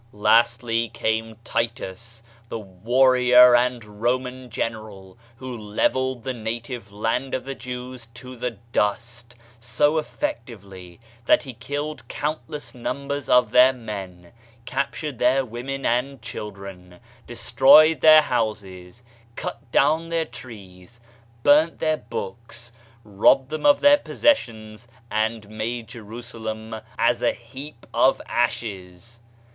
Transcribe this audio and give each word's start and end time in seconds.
Lastly 0.13 0.89
came 0.89 1.37
Titus, 1.43 2.23
the 2.49 2.57
warrior 2.57 3.55
and 3.55 4.01
Roman 4.01 4.49
general, 4.49 5.15
who 5.35 5.55
levelled 5.55 6.23
the 6.23 6.33
native 6.33 6.91
land 6.91 7.35
of 7.35 7.45
the 7.45 7.53
Jews 7.53 8.07
to 8.15 8.35
the 8.35 8.57
dust, 8.73 9.35
so 9.59 9.99
effectively 9.99 10.99
that 11.27 11.43
he 11.43 11.53
killed 11.53 12.07
countless 12.07 12.73
numbers 12.73 13.29
of 13.29 13.51
their 13.51 13.73
men, 13.73 14.31
captured 14.65 15.19
their 15.19 15.45
women 15.45 15.85
and 15.85 16.19
children, 16.19 16.99
destroyed 17.27 18.01
their 18.01 18.23
houses, 18.23 19.03
cut 19.35 19.71
down 19.71 20.09
their 20.09 20.21
90 20.21 20.25
Digitized 20.31 20.41
by 20.41 20.49
Google 20.49 20.83
OF 20.83 20.89
CIVILIZATION 20.89 21.01
trees, 21.11 21.43
burnt 21.43 21.79
their 21.79 21.97
books, 21.97 22.71
robbed 23.03 23.49
them 23.51 23.67
of 23.67 23.81
their 23.81 23.97
pos 23.97 24.23
sions 24.35 24.87
and 25.11 25.47
made 25.47 25.87
Jerusalem 25.89 26.81
as 26.97 27.21
a 27.21 27.33
heap 27.33 27.85
of 27.93 28.19
ashes. 28.25 29.19